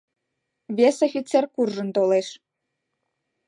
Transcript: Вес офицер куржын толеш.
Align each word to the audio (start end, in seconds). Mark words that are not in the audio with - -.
Вес 0.77 0.97
офицер 1.07 1.43
куржын 1.53 1.89
толеш. 1.95 2.27